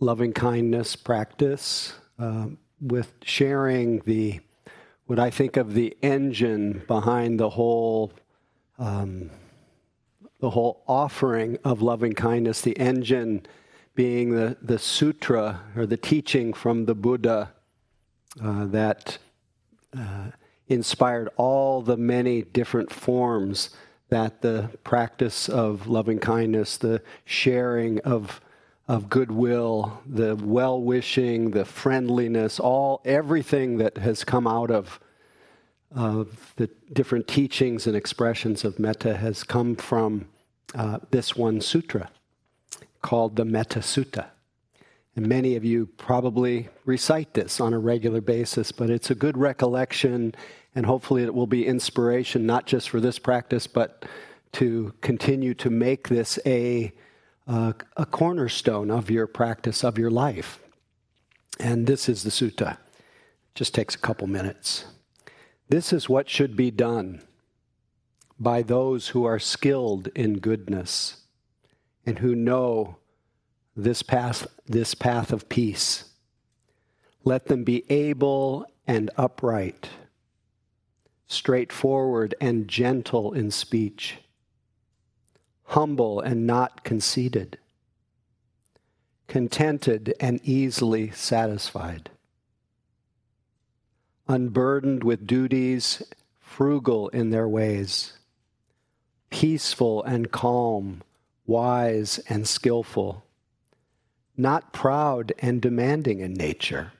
[0.00, 2.46] loving kindness practice uh,
[2.80, 4.40] with sharing the
[5.06, 8.12] what I think of the engine behind the whole
[8.78, 9.30] um,
[10.40, 13.46] the whole offering of loving kindness, the engine
[13.94, 17.52] being the, the sutra or the teaching from the Buddha
[18.42, 19.16] uh, that
[19.96, 20.26] uh,
[20.68, 23.70] inspired all the many different forms
[24.10, 28.40] that the practice of loving kindness, the sharing of
[28.88, 35.00] of goodwill, the well wishing, the friendliness, all everything that has come out of
[35.94, 40.26] of the different teachings and expressions of metta has come from
[40.74, 42.10] uh, this one sutra
[43.02, 44.26] called the Metta Sutta.
[45.14, 49.38] And many of you probably recite this on a regular basis, but it's a good
[49.38, 50.34] recollection,
[50.74, 54.04] and hopefully it will be inspiration, not just for this practice, but
[54.52, 56.92] to continue to make this a,
[57.46, 60.58] uh, a cornerstone of your practice, of your life.
[61.58, 62.78] And this is the sutta.
[63.54, 64.84] Just takes a couple minutes.
[65.68, 67.22] This is what should be done
[68.38, 71.18] by those who are skilled in goodness
[72.04, 72.98] and who know
[73.74, 76.04] this path, this path of peace.
[77.24, 79.88] Let them be able and upright,
[81.26, 84.18] straightforward and gentle in speech,
[85.66, 87.58] humble and not conceited,
[89.28, 92.10] contented and easily satisfied,
[94.28, 96.02] unburdened with duties,
[96.40, 98.14] frugal in their ways,
[99.30, 101.02] peaceful and calm
[101.46, 103.24] wise and skillful,
[104.36, 106.92] not proud and demanding in nature.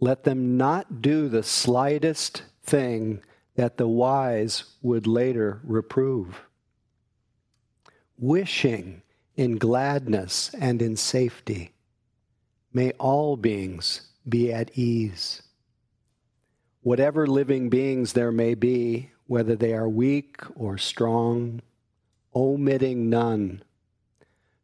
[0.00, 3.22] Let them not do the slightest thing
[3.56, 6.42] that the wise would later reprove.
[8.22, 9.00] Wishing
[9.34, 11.72] in gladness and in safety,
[12.70, 15.40] may all beings be at ease.
[16.82, 21.62] Whatever living beings there may be, whether they are weak or strong,
[22.34, 23.62] omitting none.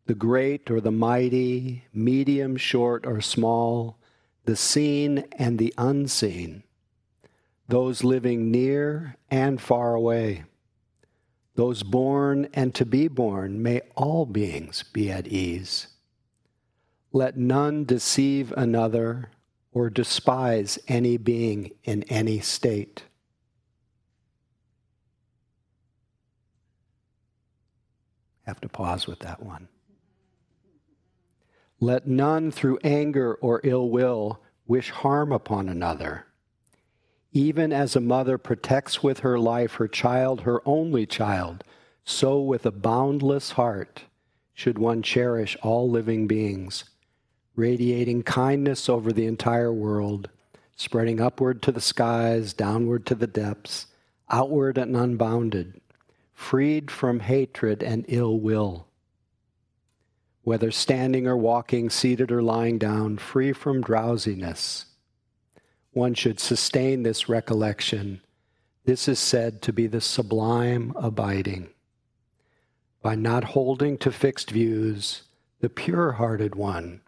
[0.05, 3.97] The great or the mighty, medium, short, or small,
[4.45, 6.63] the seen and the unseen,
[7.69, 10.45] those living near and far away,
[11.57, 15.89] those born and to be born, may all beings be at ease.
[17.13, 19.31] Let none deceive another
[19.73, 23.05] or despise any being in any state.
[28.45, 29.69] Have to pause with that one.
[31.81, 36.27] Let none through anger or ill will wish harm upon another.
[37.37, 41.63] Even as a mother protects with her life her child, her only child,
[42.03, 44.05] so with a boundless heart
[44.55, 46.85] should one cherish all living beings,
[47.55, 50.31] radiating kindness over the entire world,
[50.77, 53.89] spreading upward to the skies, downward to the depths,
[54.31, 55.79] outward and unbounded
[56.33, 58.87] freed from hatred and ill will.
[60.43, 64.87] Whether standing or walking, seated or lying down, free from drowsiness.
[65.97, 68.21] One should sustain this recollection.
[68.85, 71.71] This is said to be the sublime abiding.
[73.01, 75.23] By not holding to fixed views,
[75.61, 77.01] the pure hearted one,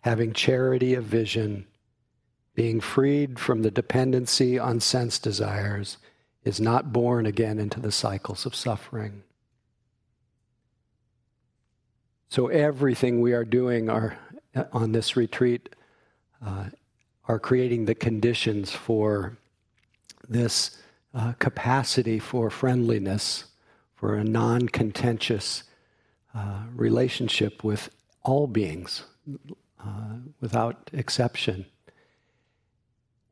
[0.00, 1.68] having charity of vision,
[2.56, 5.98] being freed from the dependency on sense desires,
[6.42, 9.22] is not born again into the cycles of suffering.
[12.30, 14.18] So, everything we are doing are,
[14.72, 15.68] on this retreat
[16.44, 16.70] uh,
[17.26, 19.36] are creating the conditions for
[20.28, 20.78] this
[21.14, 23.44] uh, capacity for friendliness,
[23.94, 25.64] for a non contentious
[26.34, 27.90] uh, relationship with
[28.22, 29.04] all beings
[29.80, 31.66] uh, without exception.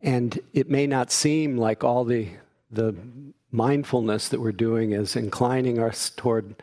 [0.01, 2.29] And it may not seem like all the
[2.71, 2.95] the
[3.51, 6.55] mindfulness that we're doing is inclining us toward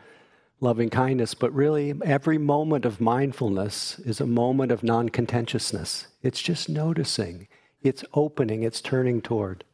[0.60, 6.06] loving kindness, but really every moment of mindfulness is a moment of non contentiousness.
[6.22, 7.48] It's just noticing,
[7.82, 9.64] it's opening, it's turning toward.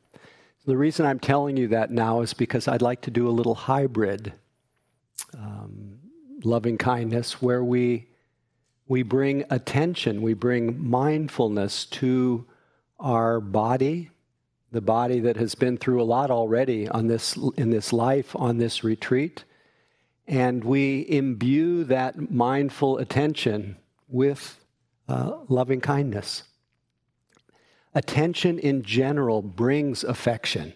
[0.64, 3.55] The reason I'm telling you that now is because I'd like to do a little
[3.55, 4.32] hybrid
[5.34, 5.99] um,
[6.43, 8.08] loving kindness where we,
[8.88, 12.46] we bring attention, we bring mindfulness to
[12.99, 14.11] our body
[14.72, 18.58] the body that has been through a lot already on this, in this life, on
[18.58, 19.44] this retreat.
[20.28, 23.76] And we imbue that mindful attention
[24.08, 24.64] with
[25.08, 26.43] uh, loving kindness.
[27.94, 30.75] Attention in general brings affection.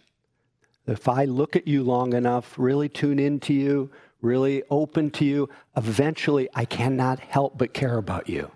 [0.86, 3.90] If I look at you long enough, really tune into you,
[4.22, 8.50] really open to you, eventually I cannot help but care about you.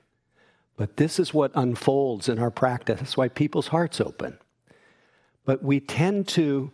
[0.77, 3.01] But this is what unfolds in our practice.
[3.01, 4.39] That's why people's hearts open.
[5.45, 6.73] But we tend to,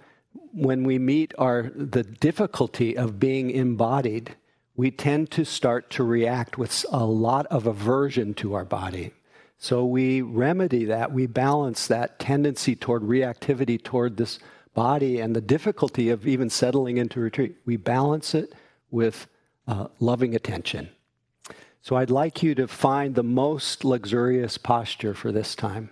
[0.53, 4.37] when we meet our the difficulty of being embodied,
[4.77, 9.13] we tend to start to react with a lot of aversion to our body.
[9.59, 14.39] So we remedy that, we balance that tendency toward reactivity toward this
[14.73, 17.57] body and the difficulty of even settling into retreat.
[17.67, 18.55] We balance it
[18.91, 19.27] with
[19.69, 20.89] uh, loving attention.
[21.83, 25.91] So I'd like you to find the most luxurious posture for this time,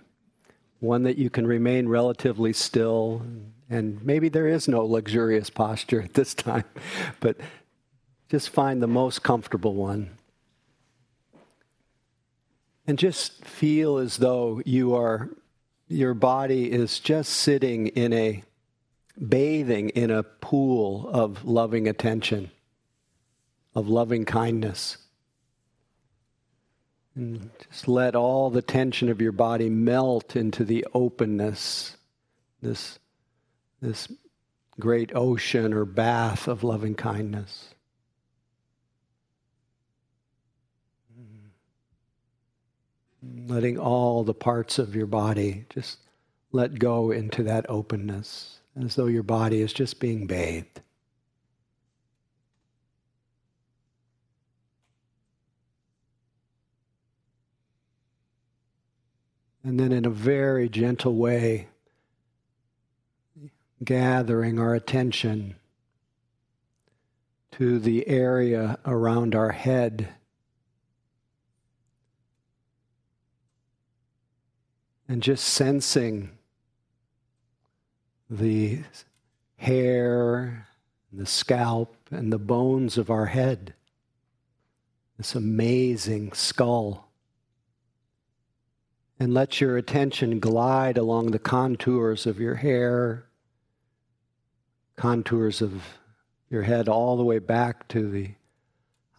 [0.79, 3.21] one that you can remain relatively still.
[3.69, 6.65] And maybe there is no luxurious posture at this time,
[7.19, 7.37] but
[8.29, 10.11] just find the most comfortable one.
[12.87, 15.29] And just feel as though you are,
[15.87, 18.43] your body is just sitting in a,
[19.27, 22.49] bathing in a pool of loving attention,
[23.75, 24.97] of loving kindness.
[27.15, 31.97] And just let all the tension of your body melt into the openness,
[32.61, 32.99] this,
[33.81, 34.07] this
[34.79, 37.73] great ocean or bath of loving kindness.
[43.47, 45.99] Letting all the parts of your body just
[46.51, 50.81] let go into that openness, as though your body is just being bathed.
[59.69, 61.67] And then, in a very gentle way,
[63.83, 65.57] gathering our attention
[67.51, 70.09] to the area around our head.
[75.07, 76.31] And just sensing
[78.27, 78.79] the
[79.57, 80.67] hair,
[81.13, 83.75] the scalp, and the bones of our head.
[85.19, 87.08] This amazing skull
[89.19, 93.25] and let your attention glide along the contours of your hair,
[94.95, 95.83] contours of
[96.49, 98.31] your head, all the way back to the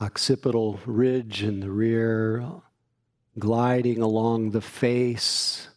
[0.01, 2.43] occipital ridge in the rear,
[3.39, 5.69] gliding along the face,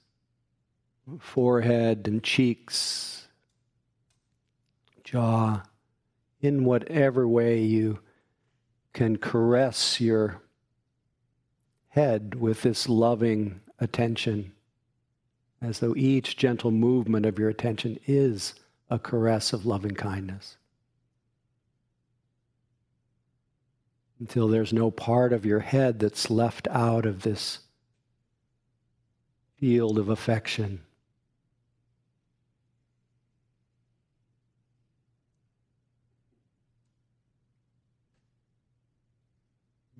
[1.19, 3.27] forehead, and cheeks,
[5.03, 5.61] jaw,
[6.39, 7.99] in whatever way you
[8.93, 10.41] can caress your
[11.89, 14.51] head with this loving attention,
[15.61, 18.55] as though each gentle movement of your attention is
[18.89, 20.57] a caress of loving kindness.
[24.19, 27.59] Until there's no part of your head that's left out of this
[29.57, 30.81] field of affection.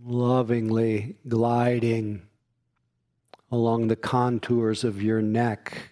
[0.06, 2.24] Lovingly gliding
[3.54, 5.92] along the contours of your neck,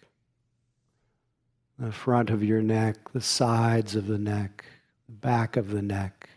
[1.77, 4.65] the front of your neck, the sides of the neck,
[5.05, 6.27] the back of the neck.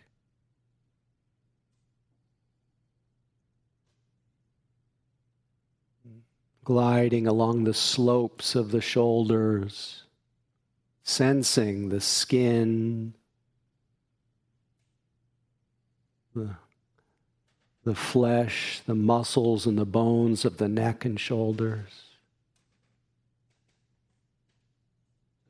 [6.62, 10.02] Gliding along the slopes of the shoulders,
[11.04, 13.14] sensing the skin,
[16.34, 16.56] the
[17.84, 22.04] the flesh, the muscles, and the bones of the neck and shoulders.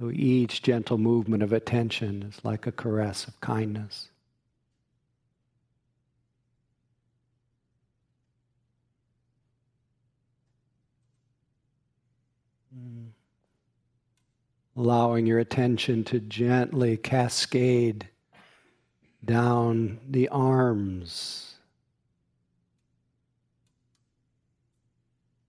[0.01, 4.09] So each gentle movement of attention is like a caress of kindness.
[14.77, 18.09] Allowing your attention to gently cascade
[19.25, 21.54] down the arms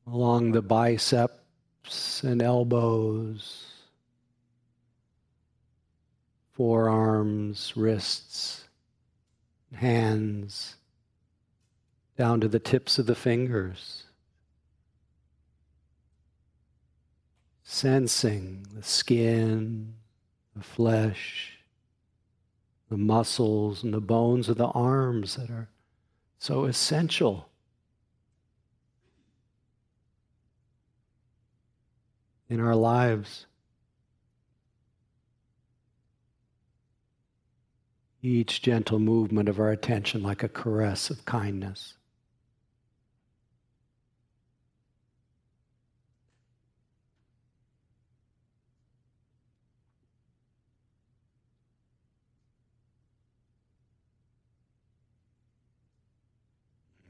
[0.07, 3.71] along the biceps and elbows,
[6.51, 8.67] forearms, wrists,
[9.73, 10.75] hands,
[12.17, 14.03] down to the tips of the fingers.
[17.63, 19.95] Sensing the skin,
[20.55, 21.57] the flesh,
[22.89, 25.67] the muscles, and the bones of the arms that are
[26.37, 27.49] so essential
[32.49, 33.45] in our lives.
[38.21, 41.95] Each gentle movement of our attention like a caress of kindness.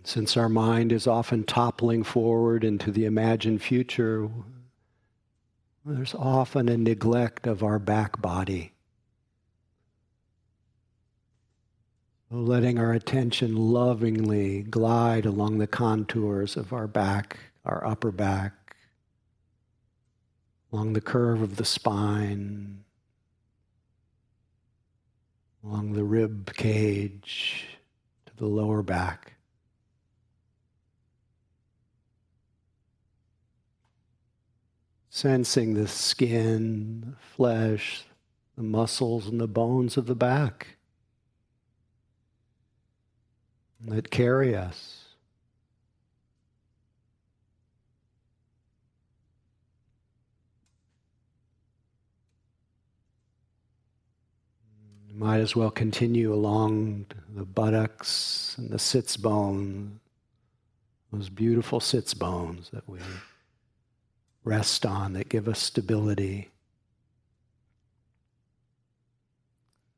[0.04, 4.30] Since our mind is often toppling forward into the imagined future,
[5.86, 8.72] there's often a neglect of our back body.
[12.32, 18.76] Letting our attention lovingly glide along the contours of our back, our upper back,
[20.74, 22.84] along the curve of the spine,
[25.64, 27.68] along the rib cage
[28.26, 29.35] to the lower back.
[35.16, 38.04] Sensing the skin, the flesh,
[38.58, 40.76] the muscles, and the bones of the back
[43.80, 45.06] that carry us.
[55.14, 60.02] might as well continue along the buttocks and the sits bone,
[61.14, 63.00] those beautiful sits bones that we
[64.46, 66.52] rest on that give us stability.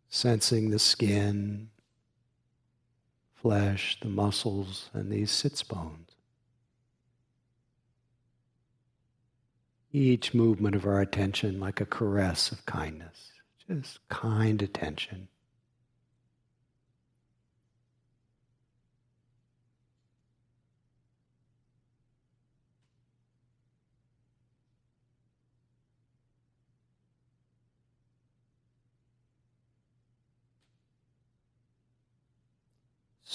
[0.10, 1.70] Sensing the skin,
[3.36, 6.10] flesh, the muscles, and these sits bones.
[9.92, 13.32] Each movement of our attention like a caress of kindness.
[13.68, 15.28] Just kind attention.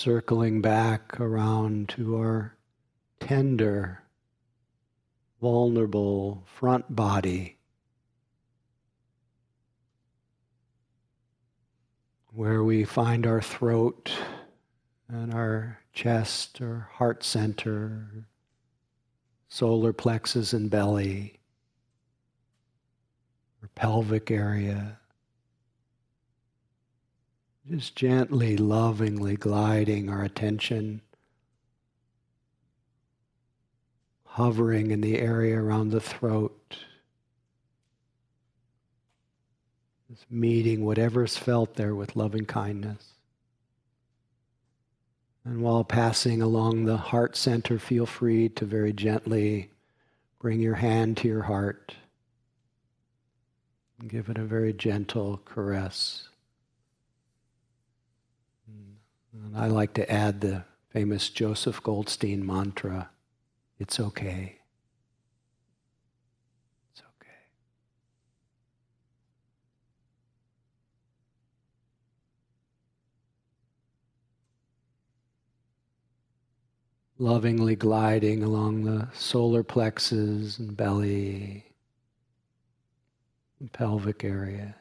[0.02, 2.56] Circling back around to our
[3.21, 4.02] tender,
[5.40, 7.56] vulnerable front body.
[12.35, 14.11] where we find our throat
[15.06, 18.26] and our chest or heart center,
[19.49, 21.38] solar plexus and belly,
[23.62, 24.99] or pelvic area.
[27.71, 31.00] Just gently, lovingly gliding our attention,
[34.25, 36.76] hovering in the area around the throat.
[40.11, 43.14] Just meeting whatever's felt there with loving kindness.
[45.45, 49.71] And while passing along the heart center, feel free to very gently
[50.40, 51.95] bring your hand to your heart
[54.00, 56.28] and give it a very gentle caress.
[59.33, 63.11] And I like to add the famous Joseph Goldstein mantra
[63.83, 64.61] it's okay.
[66.93, 67.29] It's okay.
[77.19, 81.65] Lovingly gliding along the solar plexus and belly
[83.59, 84.77] and pelvic area.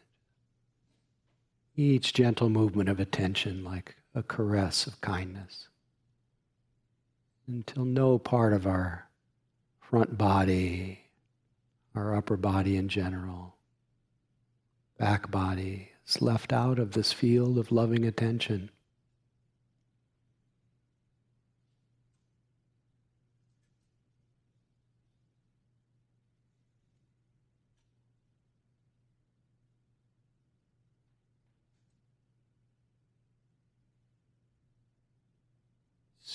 [1.75, 5.67] Each gentle movement of attention like a caress of kindness
[7.47, 9.09] until no part of our
[9.79, 11.05] front body,
[11.95, 13.55] our upper body in general,
[14.97, 18.69] back body is left out of this field of loving attention.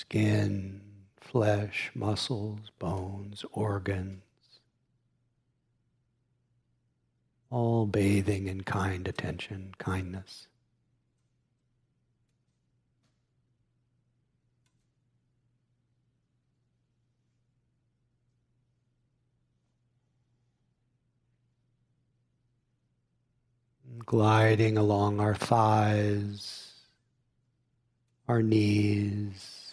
[0.08, 0.80] Skin,
[1.20, 4.22] flesh, muscles, bones, organs,
[7.50, 10.46] all bathing in kind attention, kindness.
[24.04, 26.74] gliding along our thighs,
[28.28, 29.65] our knees,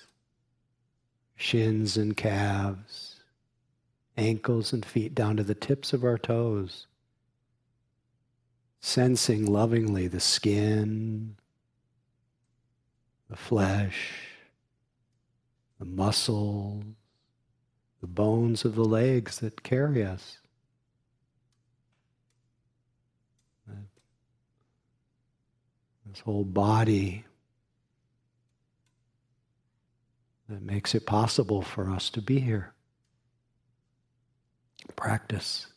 [1.44, 3.20] shins and calves,
[4.16, 6.88] ankles and feet down to the tips of our toes,
[8.80, 11.36] sensing lovingly the skin,
[13.30, 14.22] the flesh,
[15.80, 16.86] the muscles,
[18.00, 20.38] the bones of the legs that carry us.
[26.06, 27.26] This whole body
[30.54, 32.74] that makes it possible for us to be here.
[34.96, 35.68] Practice.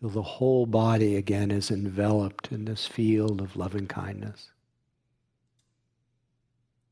[0.00, 4.50] Till the whole body again is enveloped in this field of loving kindness.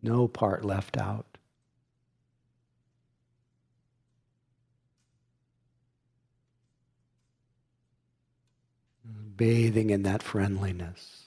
[0.02, 1.26] no part left out.
[9.36, 11.23] Bathing in that friendliness.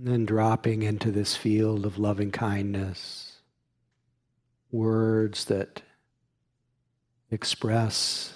[0.00, 3.42] And then dropping into this field of loving kindness,
[4.70, 5.82] words that
[7.30, 8.32] express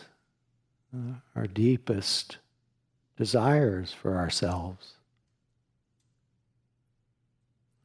[0.94, 2.36] uh, our deepest
[3.16, 4.96] desires for ourselves,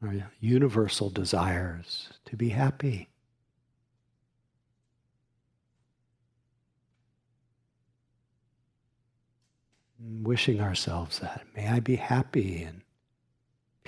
[0.02, 3.08] our universal desires to be happy.
[9.98, 11.46] Wishing ourselves that.
[11.56, 12.82] May I be happy and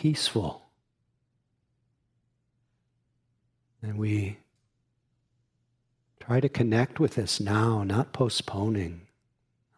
[0.02, 0.60] peaceful.
[3.80, 4.38] And we
[6.18, 9.02] try to connect with this now, not postponing.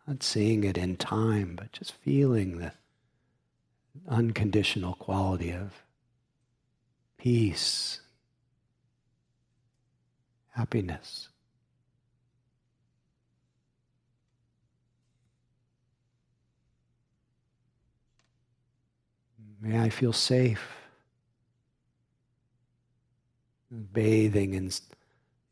[0.06, 2.72] Not seeing it in time, but just feeling the
[4.08, 5.82] unconditional quality of
[7.18, 8.00] peace,
[10.52, 11.28] happiness.
[19.64, 20.76] May I feel safe,
[23.94, 24.70] bathing in,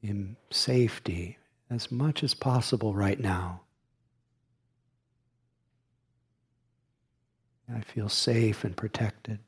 [0.02, 1.38] in safety
[1.70, 3.62] as much as possible right now.
[7.74, 9.38] I feel safe and protected,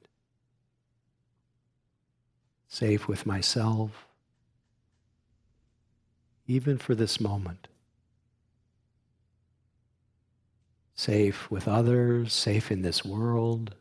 [2.66, 4.06] safe with myself,
[6.46, 7.68] even for this moment.
[10.94, 13.74] Safe with others, safe in this world.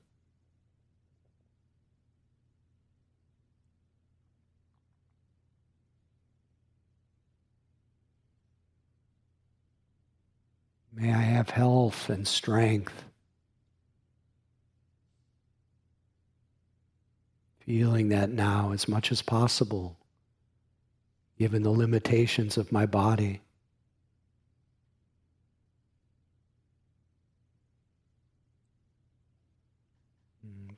[10.95, 13.03] May I have health and strength.
[17.65, 19.97] Feeling that now as much as possible,
[21.39, 23.41] given the limitations of my body.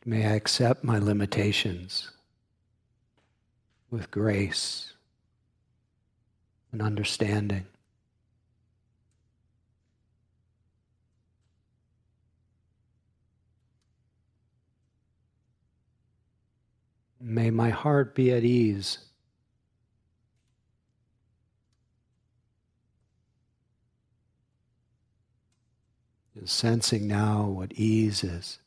[0.05, 2.11] May I accept my limitations
[3.89, 4.93] with grace
[6.71, 7.65] and understanding.
[17.27, 18.99] May my heart be at ease.
[26.43, 28.59] Sensing now what ease is.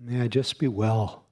[0.00, 1.26] May I just be well.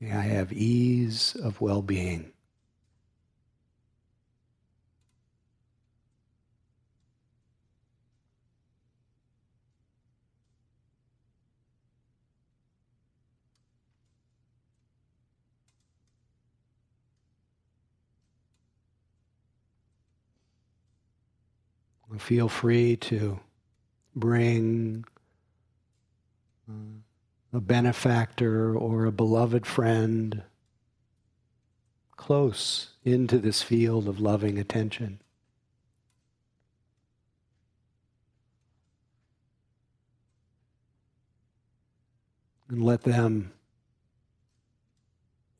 [0.00, 2.31] May I have ease of well being.
[22.18, 23.40] Feel free to
[24.14, 25.04] bring
[26.68, 27.00] uh,
[27.52, 30.42] a benefactor or a beloved friend
[32.16, 35.20] close into this field of loving attention.
[42.68, 43.52] And let them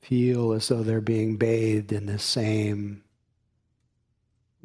[0.00, 3.02] feel as though they're being bathed in the same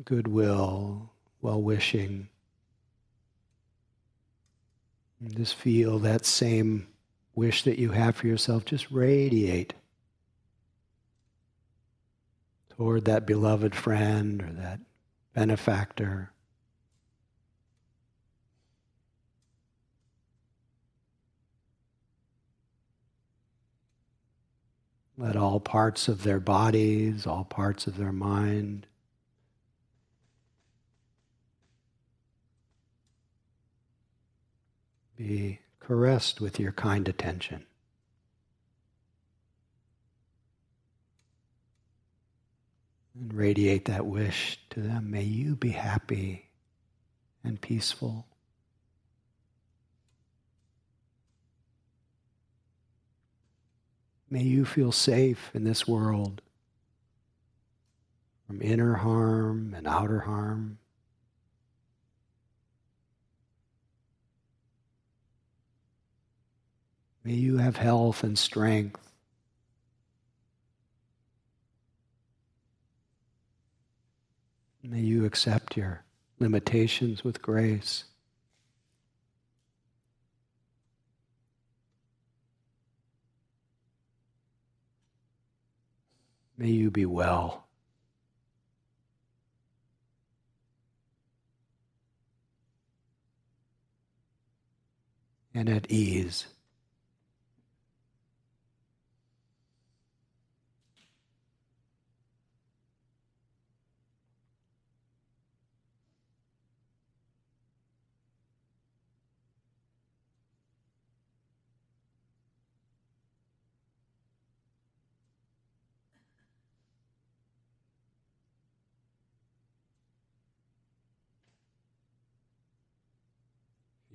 [0.04, 2.30] goodwill, well wishing.
[5.36, 6.88] Just feel that same
[7.36, 9.74] wish that you have for yourself just radiate
[12.78, 14.80] toward that beloved friend or that
[15.34, 16.32] benefactor.
[25.18, 28.86] Let all parts of their bodies, all parts of their mind,
[35.18, 37.66] be caressed with your kind attention.
[43.20, 45.10] And radiate that wish to them.
[45.10, 46.50] May you be happy
[47.44, 48.28] and peaceful.
[54.30, 56.42] May you feel safe in this world
[58.46, 60.80] from inner harm and outer harm.
[67.28, 69.02] May you have health and strength.
[74.82, 76.06] May you accept your
[76.40, 78.06] limitations with grace.
[86.58, 87.68] May you be well.
[95.54, 96.46] And at ease.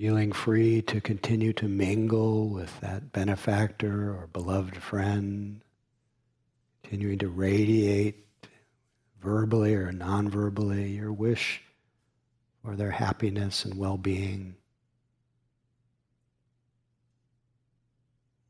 [0.02, 5.60] Feeling free to continue to mingle with that benefactor or beloved friend,
[6.82, 8.26] continuing to radiate
[9.20, 11.62] verbally or non-verbally your wish
[12.64, 14.56] for their happiness and well-being.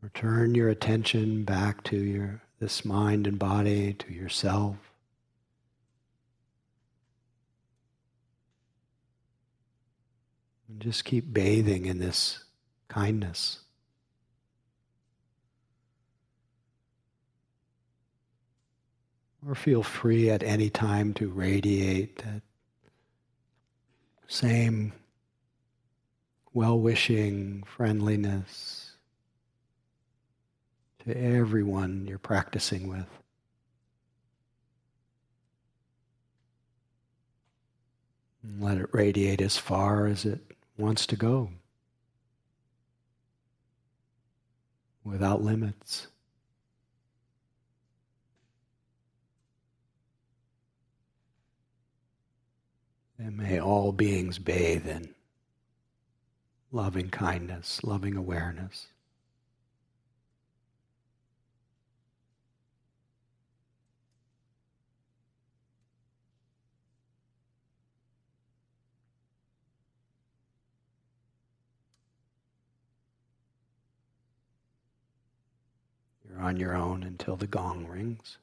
[0.01, 4.92] Return your attention back to your this mind and body, to yourself.
[10.73, 12.45] And just keep bathing in this
[12.89, 13.59] kindness.
[19.47, 22.41] Or feel free at any time to radiate that
[24.29, 24.95] same
[26.55, 28.93] well wishing friendliness
[31.05, 33.09] to everyone you're practicing with.
[38.43, 40.52] And let it radiate as far as it
[40.83, 41.49] wants to go
[45.05, 46.09] without limits.
[53.17, 55.15] And may all beings bathe in
[56.73, 58.89] loving kindness, loving awareness.
[76.39, 78.39] On your own until the gong rings.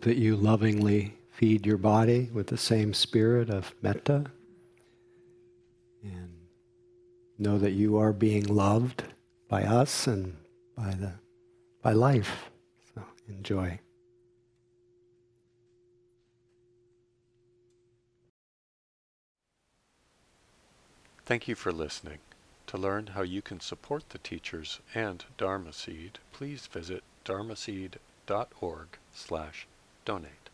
[0.00, 4.24] Hope that you lovingly feed your body with the same spirit of metta
[6.02, 6.30] and
[7.38, 9.04] know that you are being loved
[9.46, 10.34] by us and
[10.74, 11.12] by the
[11.82, 12.48] by life.
[12.94, 13.78] So enjoy.
[21.26, 22.20] Thank you for listening.
[22.68, 29.66] To learn how you can support the teachers and Dharma Seed, please visit dharmaseed.org slash
[30.04, 30.49] donate.